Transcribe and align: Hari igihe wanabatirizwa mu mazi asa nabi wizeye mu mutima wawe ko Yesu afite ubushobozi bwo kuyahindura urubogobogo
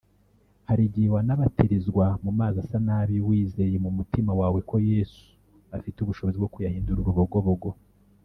Hari 0.67 0.81
igihe 0.85 1.07
wanabatirizwa 1.15 2.05
mu 2.23 2.31
mazi 2.39 2.57
asa 2.63 2.77
nabi 2.87 3.15
wizeye 3.27 3.77
mu 3.85 3.91
mutima 3.97 4.31
wawe 4.39 4.59
ko 4.69 4.75
Yesu 4.89 5.23
afite 5.77 5.97
ubushobozi 6.01 6.35
bwo 6.39 6.51
kuyahindura 6.53 6.99
urubogobogo 7.01 7.69